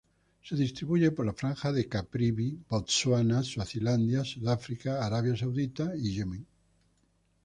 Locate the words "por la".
1.11-1.33